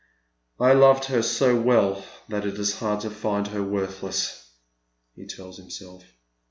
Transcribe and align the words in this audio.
"1 0.57 0.79
loved 0.79 1.05
her 1.05 1.21
so 1.21 1.55
well 1.55 2.03
that 2.27 2.43
it 2.43 2.55
is 2.55 2.79
hard 2.79 2.99
to 3.01 3.11
find 3.11 3.49
her 3.49 3.61
worthless," 3.61 4.47
he 5.15 5.27
tells 5.27 5.57
himself. 5.57 6.03